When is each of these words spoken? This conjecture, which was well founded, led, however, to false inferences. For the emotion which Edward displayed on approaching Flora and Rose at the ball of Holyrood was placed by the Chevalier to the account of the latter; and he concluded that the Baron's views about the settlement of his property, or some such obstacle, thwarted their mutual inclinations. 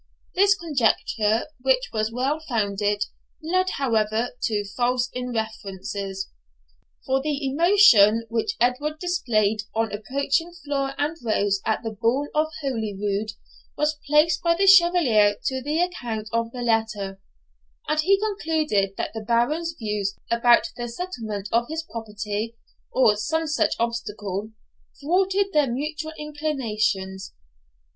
This 0.33 0.55
conjecture, 0.55 1.45
which 1.59 1.91
was 1.93 2.11
well 2.11 2.39
founded, 2.49 3.05
led, 3.43 3.69
however, 3.77 4.29
to 4.45 4.65
false 4.75 5.11
inferences. 5.13 6.27
For 7.05 7.21
the 7.21 7.45
emotion 7.45 8.25
which 8.27 8.55
Edward 8.59 8.97
displayed 8.97 9.61
on 9.75 9.91
approaching 9.91 10.53
Flora 10.65 10.95
and 10.97 11.15
Rose 11.23 11.61
at 11.67 11.83
the 11.83 11.91
ball 11.91 12.29
of 12.33 12.47
Holyrood 12.63 13.33
was 13.77 13.99
placed 14.07 14.41
by 14.41 14.55
the 14.55 14.65
Chevalier 14.65 15.35
to 15.45 15.61
the 15.61 15.79
account 15.81 16.29
of 16.33 16.49
the 16.51 16.63
latter; 16.63 17.21
and 17.87 17.99
he 18.01 18.19
concluded 18.19 18.95
that 18.97 19.11
the 19.13 19.21
Baron's 19.21 19.75
views 19.77 20.17
about 20.31 20.71
the 20.77 20.87
settlement 20.87 21.47
of 21.51 21.67
his 21.69 21.83
property, 21.83 22.55
or 22.91 23.15
some 23.15 23.45
such 23.45 23.75
obstacle, 23.77 24.49
thwarted 24.99 25.53
their 25.53 25.71
mutual 25.71 26.13
inclinations. 26.17 27.35